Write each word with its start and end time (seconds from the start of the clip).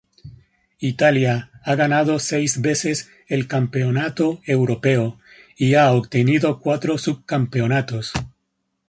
Italia 0.79 1.51
ha 1.63 1.75
ganado 1.75 2.17
seis 2.17 2.59
veces 2.59 3.11
el 3.27 3.47
Campeonato 3.47 4.41
Europeo 4.47 5.19
y 5.55 5.75
ha 5.75 5.91
obtenido 5.91 6.59
cuatro 6.59 6.97
subcampeonatos. 6.97 8.11